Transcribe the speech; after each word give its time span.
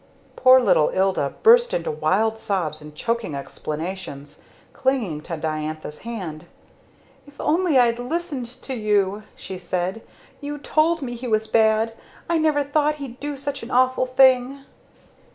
Poor 0.35 0.59
little 0.59 0.89
Ilda 0.95 1.35
burst 1.43 1.75
into 1.75 1.91
wild 1.91 2.39
sobs 2.39 2.81
and 2.81 2.95
choking 2.95 3.35
explanations, 3.35 4.41
clinging 4.73 5.21
to 5.21 5.37
Diantha's 5.37 5.99
hand. 5.99 6.45
"If 7.27 7.39
I'd 7.39 7.43
only 7.43 7.77
listened 7.91 8.47
to 8.63 8.73
you!" 8.73 9.21
she 9.35 9.59
said. 9.59 10.01
"You 10.39 10.57
told 10.57 11.03
me 11.03 11.13
he 11.13 11.27
was 11.27 11.45
bad! 11.45 11.93
I 12.27 12.39
never 12.39 12.63
thought 12.63 12.95
he'd 12.95 13.19
do 13.19 13.37
such 13.37 13.61
an 13.61 13.69
awful 13.69 14.07
thing!" 14.07 14.63